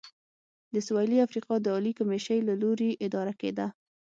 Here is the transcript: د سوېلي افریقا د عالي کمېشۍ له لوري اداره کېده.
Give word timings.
د 0.73 0.75
سوېلي 0.87 1.17
افریقا 1.25 1.55
د 1.61 1.67
عالي 1.73 1.91
کمېشۍ 1.99 2.39
له 2.49 2.53
لوري 2.61 2.89
اداره 3.05 3.33
کېده. 3.41 3.67